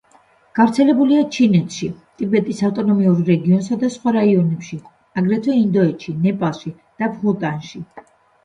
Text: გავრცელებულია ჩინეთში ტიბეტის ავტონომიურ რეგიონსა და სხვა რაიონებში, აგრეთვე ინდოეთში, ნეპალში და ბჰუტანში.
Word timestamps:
გავრცელებულია 0.59 1.25
ჩინეთში 1.35 1.89
ტიბეტის 2.21 2.63
ავტონომიურ 2.69 3.21
რეგიონსა 3.27 3.79
და 3.85 3.91
სხვა 3.97 4.15
რაიონებში, 4.17 4.81
აგრეთვე 5.23 5.59
ინდოეთში, 5.61 6.15
ნეპალში 6.27 6.77
და 6.83 7.13
ბჰუტანში. 7.21 7.85